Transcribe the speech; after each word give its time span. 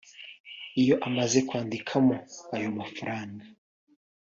Iyo 0.81 0.95
amaze 1.07 1.37
kwandikamo 1.47 2.15
ayo 2.55 2.69
mafaranga 2.79 3.45